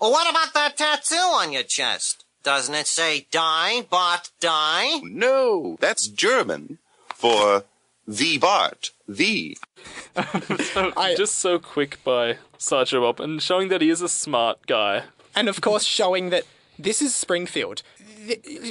[0.00, 2.24] Well, what about that tattoo on your chest?
[2.42, 5.00] Doesn't it say die, Bart, die?
[5.02, 6.78] No, that's German
[7.14, 7.64] for
[8.06, 8.90] the Bart.
[9.08, 9.56] The.
[10.16, 15.04] I- Just so quick by Sideshow Bob and showing that he is a smart guy.
[15.34, 16.44] And of course, showing that
[16.78, 17.82] this is Springfield.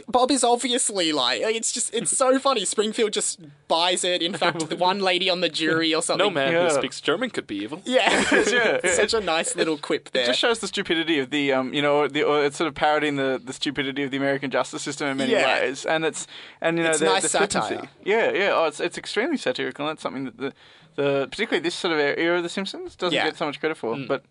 [0.08, 2.66] Bob is obviously like it's just it's so funny.
[2.66, 4.22] Springfield just buys it.
[4.24, 6.26] In fact, the one lady on the jury or something.
[6.26, 6.70] No man Yeah.
[6.70, 7.82] who speaks German could be evil.
[7.86, 8.10] Yeah,
[8.50, 8.80] Yeah.
[8.92, 10.24] Such a nice little quip there.
[10.24, 12.74] It just shows the stupidity of the, um, you know, the, or it's sort of
[12.74, 15.60] parodying the, the stupidity of the American justice system in many Yeah.
[15.62, 16.26] ways, and it's
[16.60, 17.90] and you know It's the, nice the satire.
[18.04, 18.54] Yeah, yeah.
[18.56, 19.86] Oh, it's it's extremely satirical.
[19.88, 20.54] and That's something that the,
[20.96, 23.26] the particularly this sort of era of The Simpsons doesn't Yeah.
[23.26, 23.98] get so much credit for.
[24.08, 24.24] But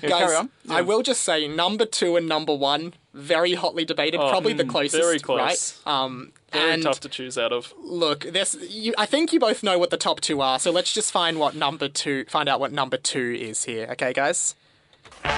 [0.00, 0.50] yeah, Guys, carry on.
[0.70, 4.20] I will just say number two and number one very hotly debated.
[4.20, 5.80] Oh, probably the mm, closest, very close.
[5.84, 5.92] right?
[5.92, 7.74] Um, Very and tough to choose out of.
[7.82, 10.58] look, this you, I think you both know what the top two are.
[10.58, 12.24] So let's just find what number two.
[12.26, 13.86] Find out what number two is here.
[13.92, 14.54] Okay, guys.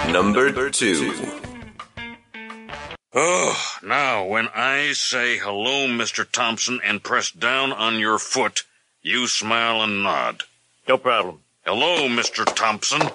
[0.09, 1.15] Number two.
[3.13, 6.31] Oh, now when I say hello, Mr.
[6.31, 8.63] Thompson, and press down on your foot,
[9.03, 10.45] you smile and nod.
[10.89, 11.41] No problem.
[11.65, 12.45] Hello, Mr.
[12.55, 13.11] Thompson.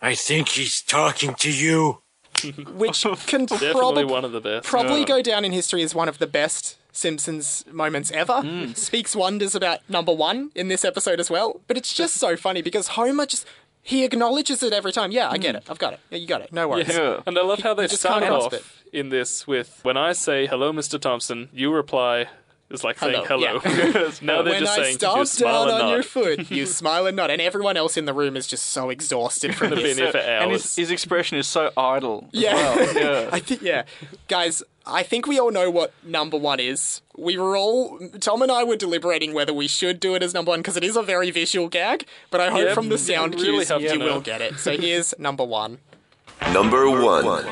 [0.00, 2.02] I think he's talking to you.
[2.74, 4.66] Which can Definitely probably one of the best.
[4.66, 8.34] probably go down in history as one of the best Simpsons moments ever.
[8.34, 8.76] Mm.
[8.76, 11.60] Speaks wonders about number one in this episode as well.
[11.66, 13.46] But it's just so funny because Homer just
[13.82, 15.10] he acknowledges it every time.
[15.12, 15.58] Yeah, I get mm.
[15.58, 15.70] it.
[15.70, 16.00] I've got it.
[16.10, 16.52] Yeah, you got it.
[16.52, 16.88] No worries.
[16.88, 17.20] Yeah.
[17.26, 20.12] And I love how they just start can't off grasp in this with when I
[20.12, 21.00] say hello, Mr.
[21.00, 22.26] Thompson, you reply
[22.70, 24.10] it's like saying Hello, hello.
[24.22, 25.92] now they're when just I saying stomp you smile down and on nod.
[25.94, 28.90] your foot, you smile and nod, and everyone else in the room is just so
[28.90, 29.96] exhausted from They've this.
[29.96, 30.62] been here for and hours.
[30.62, 32.28] his, his expression is so idle.
[32.32, 32.54] as Yeah.
[32.54, 32.94] well.
[33.24, 33.28] yeah.
[33.32, 33.82] I think yeah,
[34.28, 34.62] guys.
[34.86, 37.02] I think we all know what number one is.
[37.16, 40.50] We were all Tom and I were deliberating whether we should do it as number
[40.50, 42.06] one because it is a very visual gag.
[42.30, 44.06] But I hope Yeah, from the sound really cues have you know.
[44.14, 44.58] will get it.
[44.58, 45.78] So here's number one.
[46.52, 47.44] Number one.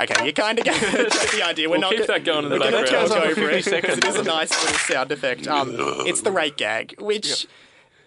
[0.00, 1.68] Okay, you kind of get the idea.
[1.68, 3.08] We're We'll not keep that going in the we're gonna background.
[3.10, 3.98] go 50 it seconds.
[3.98, 5.46] it is a nice little sound effect.
[5.46, 5.74] Um,
[6.06, 7.46] it's the rake gag, which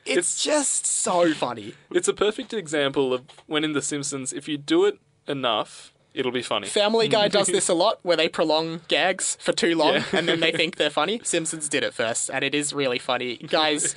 [0.06, 1.74] it's, just so funny.
[1.92, 6.32] It's a perfect example of when in The Simpsons, if you do it enough, it'll
[6.32, 6.68] be funny.
[6.68, 10.04] Family Guy does this a lot, where they prolong gags for too long Yeah.
[10.14, 11.22] and then they think they're funny.
[11.24, 13.38] Simpsons did it first, and it is really funny.
[13.38, 13.96] Guys,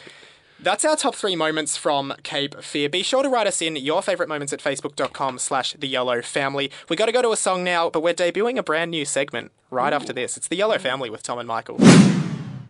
[0.60, 2.88] that's our top three moments from Cape Fear.
[2.88, 6.70] Be sure to write us in your favourite moments at facebook.com slash the yellow family.
[6.88, 9.50] We got to go to a song now, but we're debuting a brand new segment
[9.70, 10.36] right after this.
[10.36, 11.78] It's the yellow family with Tom and Michael.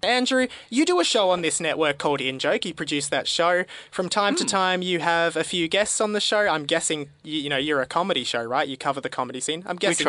[0.03, 2.66] Andrew, you do a show on this network called In Joke.
[2.66, 3.64] You produce that show.
[3.90, 4.38] From time Hmm.
[4.38, 6.40] to time, you have a few guests on the show.
[6.40, 8.68] I'm guessing you, you know you're a comedy show, right?
[8.68, 9.62] You cover the comedy scene.
[9.66, 10.05] I'm guessing.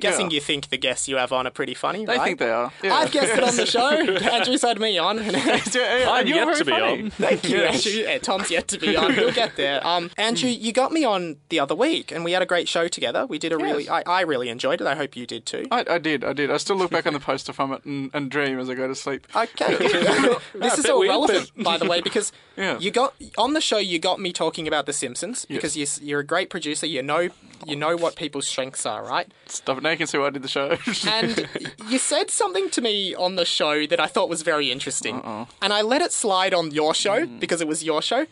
[0.00, 0.10] Try.
[0.10, 0.34] Guessing Yeah.
[0.36, 2.04] you think the guests you have on are pretty funny.
[2.04, 2.24] They right?
[2.24, 2.72] think they are.
[2.82, 2.94] Yeah.
[2.94, 3.88] I've guessed it on the show.
[4.30, 5.18] Andrew's had me on.
[5.76, 7.02] I'm you're yet to be funny.
[7.04, 7.10] on.
[7.10, 7.92] Thank you, Andrew.
[7.92, 9.14] Yeah, Tom's yet to be on.
[9.14, 9.86] He'll get there.
[9.86, 12.88] Um, Andrew, you got me on the other week, and we had a great show
[12.88, 13.26] together.
[13.26, 14.86] We did a really, I, I really enjoyed it.
[14.86, 15.66] I hope you did too.
[15.70, 16.50] I, I did, I did.
[16.50, 18.86] I still look back on the poster from it and, and dream as I go
[18.88, 19.26] to sleep.
[19.34, 19.76] Okay.
[19.76, 22.78] this I is bet all we all relevant, by the way, because Yeah.
[22.78, 23.78] you got on the show.
[23.78, 26.86] You got me talking about The Simpsons because you, you're a great producer.
[26.86, 27.28] You know,
[27.66, 29.28] you know what people's strengths are, right?
[29.46, 29.82] Stop it.
[29.86, 30.76] Now you can see why I did the show.
[31.06, 31.48] And
[31.88, 35.16] you said something to me on the show that I thought was very interesting,
[35.62, 37.38] and I let it slide on your show Mm.
[37.38, 38.26] because it was your show.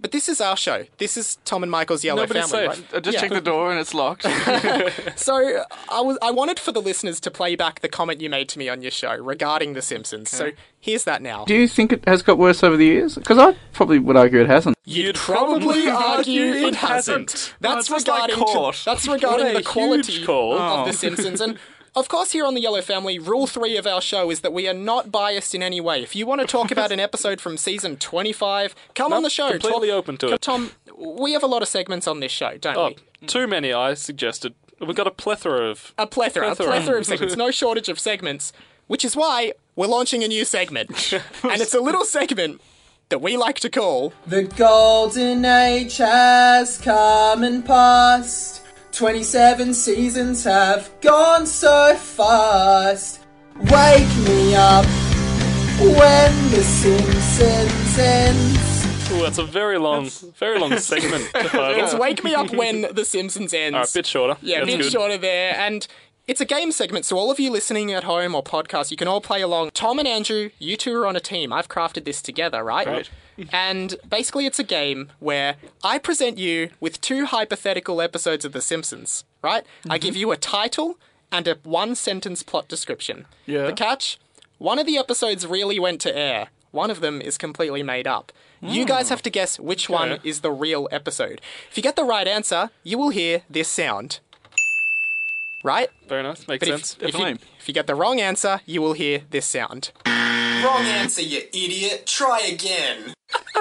[0.00, 0.86] But this is our show.
[0.96, 2.74] This is Tom and Michael's Yellow Nobody's Family.
[2.74, 2.84] safe.
[2.92, 2.96] Right?
[2.96, 3.20] I just Yeah.
[3.20, 4.24] checked the door and it's locked.
[5.16, 8.48] So I was I wanted for the listeners to play back the comment you made
[8.50, 10.30] to me on your show regarding The Simpsons.
[10.30, 11.44] So here's that now.
[11.44, 13.16] Do you think it has got worse over the years?
[13.16, 14.76] Because I probably would argue it hasn't.
[14.84, 17.54] You'd probably argue it hasn't.
[17.60, 20.54] That's No, it's just like regarding that's regarding What a the quality call.
[20.54, 20.84] of Oh.
[20.86, 21.40] The Simpsons.
[21.40, 21.58] And
[21.96, 24.68] of course, here on the Yellow Family, rule three of our show is that we
[24.68, 26.02] are not biased in any way.
[26.02, 29.50] If you want to talk about an episode from season 25, come on the show.
[29.50, 30.40] completely talk- open to it.
[30.40, 32.88] Tom, we have a lot of segments on this show, don't Oh,
[33.20, 33.26] we?
[33.26, 34.54] too many, I suggested.
[34.80, 35.92] We've got a plethora of.
[35.98, 36.66] A plethora, Plethora.
[36.66, 37.36] a plethora of segments.
[37.36, 38.52] No shortage of segments,
[38.86, 41.12] which is why we're launching a new segment.
[41.42, 42.60] and it's a little segment
[43.10, 48.62] that we like to call The golden age has come and passed.
[48.92, 53.20] 27 seasons have gone so fast.
[53.56, 54.84] Wake me up
[55.78, 59.10] when The Simpsons ends.
[59.12, 61.28] Ooh, that's a very long, very long segment.
[61.34, 63.74] It's Wake Me Up When The Simpsons Ends.
[63.74, 64.36] All right, bit shorter.
[64.40, 64.92] Yeah, a bit good.
[64.92, 65.54] shorter there.
[65.56, 65.86] And
[66.30, 69.08] it's a game segment, so all of you listening at home or podcast, you can
[69.08, 69.72] all play along.
[69.74, 71.52] Tom and Andrew, you two are on a team.
[71.52, 72.86] I've crafted this together, right?
[72.86, 73.10] Great.
[73.50, 78.60] And basically, it's a game where I present you with two hypothetical episodes of The
[78.60, 79.66] Simpsons, right?
[79.88, 81.00] I give you a title
[81.32, 83.26] and a one sentence plot description.
[83.44, 83.66] Yeah.
[83.66, 84.20] The catch?
[84.58, 86.50] One of the episodes really went to air.
[86.70, 88.30] One of them is completely made up.
[88.62, 91.40] You guys have to guess which one is the real episode.
[91.70, 94.20] If you get the right answer, you will hear this sound.
[95.62, 95.88] Right?
[96.08, 96.48] Very nice.
[96.48, 96.92] Makes But sense.
[96.94, 97.48] if, if, you, Definitely.
[97.58, 99.92] if you get the wrong answer, you will hear this sound.
[100.06, 102.06] Wrong answer, you idiot.
[102.06, 103.14] Try again.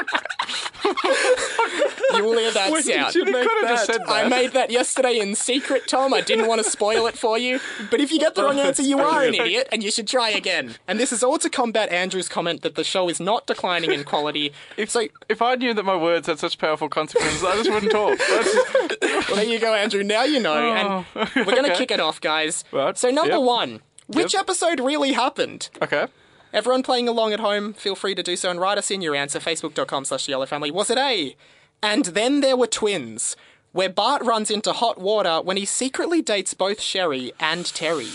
[2.13, 3.15] you will hear that When sound.
[3.15, 3.93] you make could have just that?
[3.93, 4.25] said that.
[4.25, 6.13] I made that yesterday in secret, Tom.
[6.13, 7.60] I didn't want to spoil it for you.
[7.91, 10.30] But if you get the wrong answer, you are an idiot and you should try
[10.30, 10.75] again.
[10.88, 14.04] And this is all to combat Andrew's comment that the show is not declining in
[14.04, 14.54] quality.
[14.78, 17.91] If, So, if I knew that my words had such powerful consequences, I just wouldn't
[17.91, 18.17] talk.
[18.28, 20.04] Just- well, there you go, Andrew.
[20.04, 20.56] Now you know.
[20.56, 21.28] And oh.
[21.36, 21.78] we're going to okay.
[21.78, 22.63] kick it off, guys.
[22.71, 22.97] Right.
[22.97, 23.41] So, number Yep.
[23.43, 24.41] one, which Yep.
[24.41, 25.69] episode really happened?
[25.82, 26.08] okay.
[26.51, 29.15] Everyone playing along at home, feel free to do so and write us in your
[29.15, 30.71] answer, facebook.com slash the yellow family.
[30.71, 31.35] Was it A?
[31.83, 33.35] And then there were twins,
[33.71, 38.09] where Bart runs into hot water when he secretly dates both Sherry and Terry.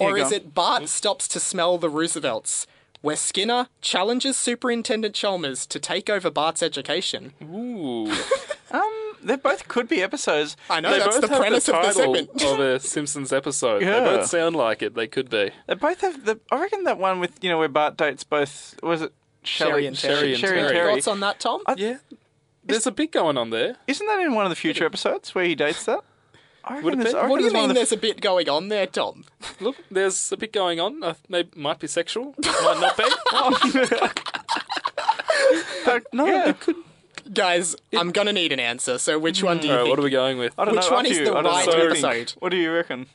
[0.00, 2.66] Or is it Bart stops to smell the Roosevelts,
[3.02, 7.34] where Skinner challenges Superintendent Chalmers to take over Bart's education?
[7.42, 8.10] Ooh.
[9.24, 10.56] They both could be episodes.
[10.68, 12.42] I know, They that's both the have premise the of the title segment.
[12.44, 13.82] of a Simpsons episode.
[13.82, 14.00] Yeah.
[14.00, 14.94] They both sound like it.
[14.94, 15.50] They could be.
[15.66, 16.38] They both have the.
[16.52, 18.76] I reckon that one with you know where Bart dates both.
[18.82, 20.34] Was it Sherry and Terry.
[20.36, 20.92] Sherry and Terry.
[20.94, 21.62] Thoughts on that, Tom?
[21.76, 21.98] Yeah.
[22.66, 23.76] There's a bit going on there.
[23.86, 26.00] Isn't that in one of the future episodes where he dates that?
[26.82, 27.12] Would it be?
[27.12, 29.24] What do you mean of the- there's a bit going on there, Tom?
[29.60, 31.02] Look, there's a bit going on.
[31.02, 32.34] Uh, they might be sexual.
[32.42, 33.04] Might not be.
[35.86, 36.76] Uh, no, it could.
[37.32, 39.90] Guys, I'm gonna need an answer, so which one do you All right, think?
[39.90, 40.54] what are we going with?
[40.58, 40.96] I don't Which know.
[40.96, 41.30] one up is to the.
[41.30, 41.72] I don't right know.
[41.72, 42.34] What do you episode?
[42.38, 43.06] What do you reckon?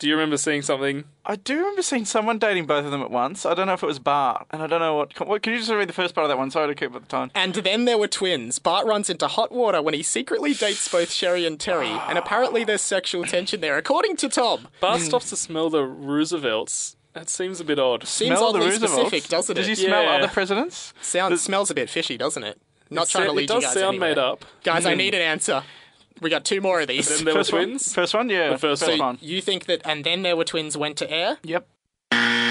[0.00, 1.04] Do you remember seeing something?
[1.24, 3.46] I do remember seeing someone dating both of them at once.
[3.46, 5.26] I don't know if it was Bart, and I don't know what.
[5.26, 6.50] what can you just read the first part of that one?
[6.50, 7.30] Sorry to keep up the time.
[7.34, 8.58] And then there were twins.
[8.58, 12.64] Bart runs into hot water when he secretly dates both Sherry and Terry, and apparently
[12.64, 14.66] there's sexual tension there, according to Tom.
[14.80, 15.06] Bart hmm.
[15.06, 16.96] stops to smell the Roosevelts.
[17.14, 18.06] That seems a bit odd.
[18.08, 18.94] Seems Smell the oddly Roosevelts?
[18.94, 19.68] specific, doesn't Did it?
[19.68, 20.16] you smell Yeah.
[20.16, 20.92] other presidents?
[21.00, 22.60] Sound smells a bit fishy, doesn't it?
[22.90, 24.10] Not trying to it lead does you guys sound anywhere.
[24.10, 24.44] made up.
[24.62, 24.98] Guys, I hmm.
[24.98, 25.62] need an answer.
[26.20, 27.08] We got two more of these.
[27.08, 27.88] Then there were first twins.
[27.88, 27.94] One?
[27.94, 28.50] First one, yeah.
[28.50, 28.98] The first first one.
[28.98, 29.18] one.
[29.20, 31.38] You think that and then there were twins went to air?
[31.42, 31.66] Yep.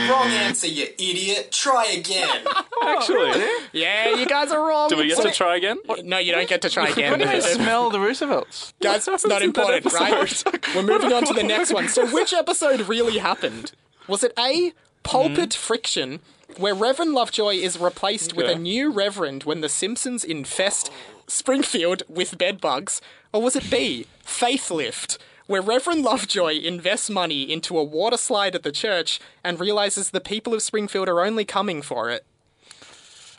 [0.09, 1.51] Wrong answer, you idiot.
[1.51, 2.45] Try again.
[2.85, 2.97] Oh.
[2.97, 3.41] Actually,
[3.71, 4.89] yeah, you guys are wrong.
[4.89, 5.77] do we get to try again?
[6.03, 7.11] No, you don't get to try again.
[7.11, 8.73] When do they smell the Roosevelts?
[8.81, 10.43] Guys, it's not important, right?
[10.75, 11.87] We're moving on to the next one.
[11.87, 13.71] So, which episode really happened?
[14.05, 15.57] Was it A, Pulpit hmm.
[15.57, 16.19] Friction,
[16.57, 20.91] where Reverend Lovejoy is replaced with a new Reverend when the Simpsons infest
[21.27, 23.01] Springfield with bedbugs?
[23.31, 28.55] Or was it B, Faith Lift, where Reverend Lovejoy invests money into a water slide
[28.55, 32.25] at the church and realizes the people of Springfield are only coming for it?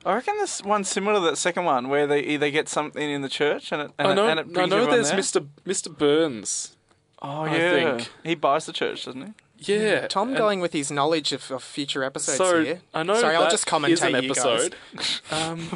[0.07, 3.23] I reckon this one's similar to that second one where they they get something in
[3.23, 5.19] the church and it and, I it, know, and it I know there's there.
[5.19, 5.49] Mr.
[5.67, 5.97] Mr.
[5.97, 6.77] Burns.
[7.23, 8.11] Oh I yeah, think.
[8.23, 9.33] he buys the church, doesn't he?
[9.69, 10.07] Yeah.
[10.09, 12.81] Tom going with his knowledge of, of future episodes So here.
[12.93, 14.39] I know Sorry, I'll just commentate is an you guys.
[14.39, 14.77] episode.
[15.31, 15.69] Um,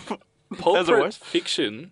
[0.56, 1.90] Pulpit fiction.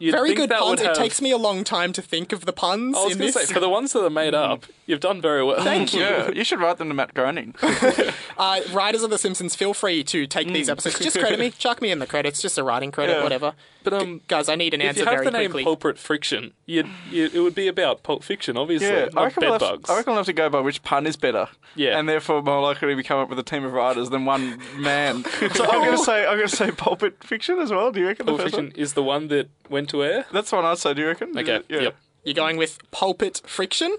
[0.00, 0.80] You'd Very think good that puns.
[0.80, 3.18] would It takes me a long time to think of the puns I was in
[3.18, 3.34] going this.
[3.42, 5.62] to say for the ones that are made up, you've done very well.
[5.64, 6.00] Thank you.
[6.00, 7.54] Yeah, you should write them to Matt Groening.
[8.38, 11.00] Uh, writers of The Simpsons, feel free to take these episodes.
[11.00, 11.50] Just credit me.
[11.50, 12.40] Chuck me in the credits.
[12.40, 13.22] Just a writing credit, Yeah.
[13.24, 13.54] whatever.
[13.82, 15.64] But um, Guys, I need an if answer you have very the name quickly.
[15.64, 19.40] Pulpit Friction, you'd, you, it would be about Pulp Fiction, obviously, yeah, I not reckon,
[19.42, 19.80] we'll have.
[19.90, 21.48] I reckon we'll have to go by which pun is better.
[21.74, 21.98] Yeah.
[21.98, 25.24] and therefore more likely to come up with a team of writers than one man.
[25.24, 27.90] so I'm going to say I'm going to say pulpit fiction as well.
[27.90, 28.26] Do you reckon?
[28.26, 28.76] the Pulp first Fiction one?
[28.80, 30.26] is the one that went to air.
[30.32, 30.94] That's the one I'd say.
[30.94, 31.36] Do you reckon?
[31.38, 31.60] Okay.
[31.68, 31.80] Yeah.
[31.80, 31.96] Yep.
[32.24, 33.96] You're going with Pulpit Friction?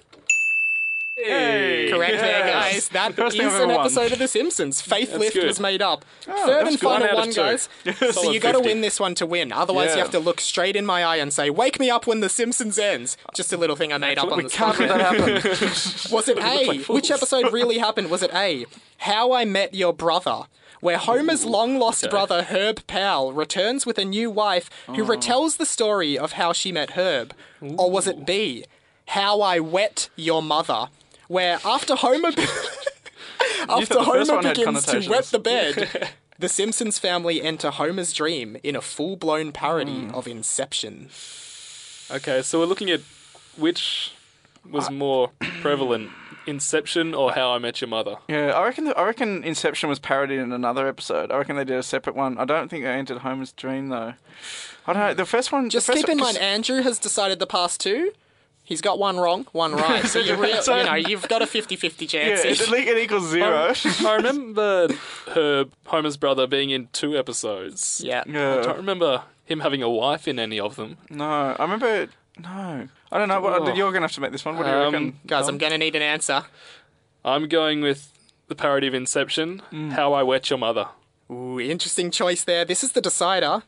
[1.22, 1.90] Hey.
[1.92, 2.88] Correct there, guys.
[2.94, 3.80] That First is an ever won.
[3.82, 4.80] episode of The Simpsons.
[4.80, 5.48] Faith That's Lift good.
[5.48, 6.06] was made up.
[6.30, 6.80] Oh, Third and good.
[6.80, 7.68] final One one, guys.
[8.00, 9.52] so Solid you got to win this one to win.
[9.52, 12.22] Otherwise, you have to look straight in my eye and say, "Wake me up when
[12.22, 14.88] The Simpsons ends." Just a little thing I made up on We the can't spot.
[14.90, 15.34] let that happen.
[16.16, 16.78] Was it A?
[16.94, 18.10] Which episode really happened?
[18.10, 18.66] Was it A?
[19.00, 20.44] How I Met Your Brother,
[20.80, 22.12] where Homer's long lost okay.
[22.12, 25.08] brother Herb Powell returns with a new wife who ah.
[25.08, 27.34] retells the story of how she met Herb?
[27.62, 28.66] Or was it B?
[29.08, 30.90] How I Wet Your Mother,
[31.28, 32.30] where after Homer
[33.68, 36.12] after thought the first Homer begins to wet the bed.
[36.40, 40.16] The Simpsons family enter Homer's dream in a full-blown parody hmm.
[40.16, 41.10] of Inception.
[42.10, 43.02] Okay, so we're looking at
[43.58, 44.14] which
[44.70, 46.12] was more prevalent,
[46.48, 48.16] Inception or How I Met Your Mother.
[48.28, 48.92] Yeah, I reckon.
[48.96, 51.32] I reckon Inception was parodied in another episode.
[51.32, 52.38] I reckon they did a separate one.
[52.38, 54.14] I don't think they entered Homer's dream though.
[54.88, 55.14] I don't know.
[55.14, 55.70] The first one.
[55.70, 58.12] Just first keep in one- mind, Andrew has decided the past two.
[58.64, 60.06] He's got one wrong, one right.
[60.06, 62.62] So you, re- So- you know you've got a 50-50 Yeah, chance.
[62.62, 63.74] it, it equals zero.
[64.06, 64.90] I remember
[65.30, 68.00] Herb, Homer's brother, being in two episodes.
[68.06, 68.22] yeah.
[68.28, 70.98] I don't remember him having a wife in any of them.
[71.10, 72.10] No, I remember.
[72.42, 73.42] No, I don't know.
[73.42, 73.74] What, Oh.
[73.74, 74.56] you're gonna have to make this one.
[74.58, 75.20] What do you Um, reckon?
[75.28, 76.44] Guys, I'm going to need an answer.
[77.26, 78.12] I'm going with
[78.48, 79.62] the parody of Inception,
[79.94, 80.88] How I Wet Your Mother.
[81.30, 82.66] Ooh, interesting choice there.
[82.66, 83.64] This is the decider.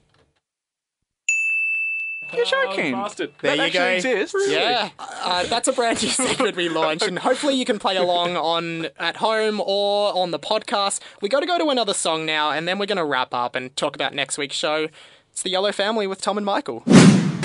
[2.34, 2.94] You're joking.
[2.94, 3.34] Bastard.
[3.42, 4.20] There that you actually go.
[4.22, 4.36] exists.
[4.50, 8.38] Yeah, uh, that's a brand new segment we launched, and hopefully you can play along
[8.38, 11.02] on at home or on the podcast.
[11.22, 13.54] We got to go to another song now, and then we're going to wrap up
[13.54, 14.88] and talk about next week's show.
[15.34, 16.84] It's the Yellow Family with Tom and Michael.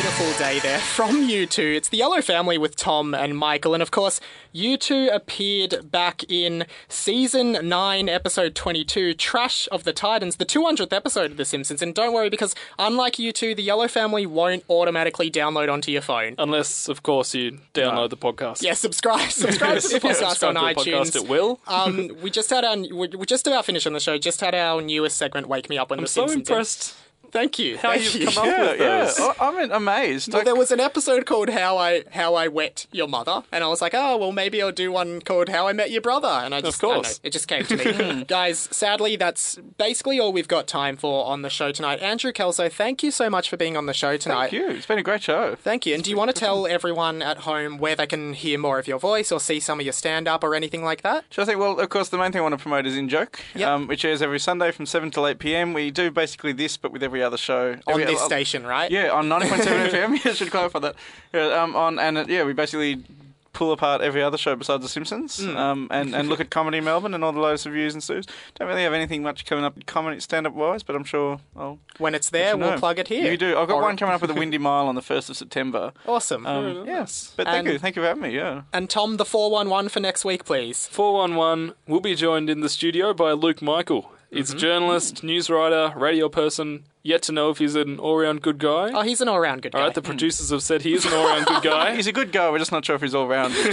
[0.07, 1.67] Beautiful day there from you two.
[1.77, 4.21] It's the Yellow Family with Tom and Michael, and of course,
[4.53, 10.63] you two appeared back in season nine, episode twenty-two, "Trash of the Titans," the two
[10.63, 11.83] hundredth episode of The Simpsons.
[11.83, 16.03] And don't worry, because unlike you two, the Yellow Family won't automatically download onto your
[16.03, 16.37] phone.
[16.39, 18.63] Unless, of course, you download the podcast.
[18.63, 21.17] Yeah, subscribe, subscribe to the podcast subscribe on to the podcast, iTunes.
[21.17, 21.59] it will.
[21.67, 24.17] um, we just had our, we just about finished on the show.
[24.19, 27.06] Just had our newest segment, "Wake Me Up When I'm the so Simpsons." impressed Ends.
[27.33, 27.77] Thank you.
[27.79, 28.27] how thank you've you.
[28.27, 29.05] come up Yeah, with yeah.
[29.05, 29.21] those.
[29.21, 30.29] I- I'm amazed.
[30.33, 33.63] Well, Like, there was an episode called "How I How I Wet Your Mother," and
[33.65, 36.29] I was like, "Oh, well, maybe I'll do one called "How I Met Your Brother."
[36.29, 37.19] And I just, I don't course.
[37.23, 38.69] know, it just came to me, guys.
[38.71, 42.01] Sadly, that's basically all we've got time for on the show tonight.
[42.01, 44.51] Andrew Kelso, thank you so much for being on the show tonight.
[44.51, 44.69] thank you.
[44.71, 45.55] It's been a great show.
[45.57, 45.95] Thank you.
[45.95, 48.87] And do you want to tell everyone at home where they can hear more of
[48.87, 51.25] your voice or see some of your stand up or anything like that?
[51.31, 53.09] So I think, well, of course, the main thing I want to promote is In
[53.09, 53.69] Joke, Yep.
[53.69, 55.73] um, which airs every Sunday from 7 till 8 p.m.
[55.73, 57.73] We do basically this, but with every other show.
[57.87, 58.91] On Every- this uh, station, right?
[58.91, 60.25] Yeah, on 90.7 FM.
[60.25, 60.95] Yeah, I should clarify that.
[61.33, 63.05] Yeah, um, on and uh, yeah, we basically
[63.53, 65.57] pull apart every other show besides The Simpsons, Hmm.
[65.57, 68.27] um, and and look at comedy Melbourne and all the latest reviews and stuff.
[68.57, 71.79] Don't really have anything much coming up comedy stand up wise, but I'm sure I'll.
[71.97, 72.79] When it's there, you we'll know.
[72.79, 73.31] plug it here.
[73.31, 73.57] You do.
[73.57, 75.95] I've got Or- one coming up with a Windy Mile on the first of September.
[76.07, 76.47] Awesome.
[76.47, 78.35] Um, yes, but thank And- you, thank you for having me.
[78.37, 78.63] Yeah.
[78.75, 80.87] and Tom, the 411 for next week, please.
[80.89, 84.13] 411 will be joined in the studio by Luke Michael.
[84.31, 84.57] He's Mm-hmm.
[84.57, 86.85] a journalist, news writer, radio person.
[87.07, 88.91] Yet to know if he's an all round good guy.
[88.93, 89.79] Oh, he's an all round good guy.
[89.79, 91.95] All right, the producers have said he is an all round good guy.
[91.95, 92.51] He's a good guy.
[92.51, 93.55] We're just not sure if he's all round.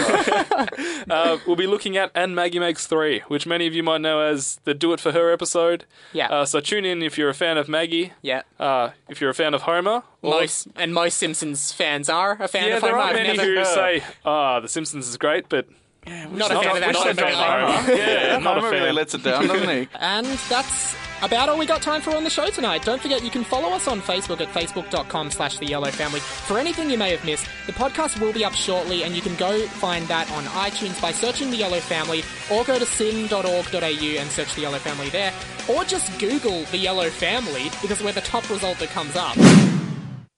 [1.10, 4.22] Uh, we'll be looking at And Maggie Makes Three, which many of you might know
[4.22, 5.84] as the Do It For Her episode.
[6.14, 6.28] Yeah.
[6.30, 8.44] Uh, so tune in if you're a fan of Maggie, yeah.
[8.60, 10.04] uh, if you're a fan of Homer.
[10.22, 13.04] or- Most and most Simpsons fans are a fan yeah, of there Homer.
[13.04, 15.68] aren't I've many never- who say, ah, The Simpsons is great, but
[16.06, 17.72] Not a Not fan a- of that not a show, fan of Homer.
[17.82, 17.94] Homer.
[17.98, 18.96] Yeah, not a Homer really fan.
[18.96, 19.88] lets it down, doesn't he?
[20.00, 22.84] And that's about all we got time for on the show tonight.
[22.84, 26.60] Don't forget you can follow us on Facebook at facebook.com slash the yellow family for
[26.60, 27.48] anything you may have missed.
[27.66, 31.14] The podcast will be up shortly and you can go find that on iTunes by
[31.14, 33.80] searching the yellow family or go to syn.org.au
[34.20, 35.32] and search the yellow family there.
[35.70, 39.38] Or just Google the yellow family because we're the top result that comes up.